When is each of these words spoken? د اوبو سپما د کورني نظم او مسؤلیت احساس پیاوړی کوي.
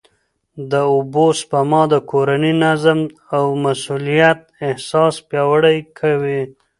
د 0.71 0.73
اوبو 0.93 1.25
سپما 1.39 1.81
د 1.91 1.93
کورني 2.09 2.53
نظم 2.63 2.99
او 3.37 3.45
مسؤلیت 3.65 4.39
احساس 4.67 5.15
پیاوړی 5.29 5.77
کوي. 5.99 6.41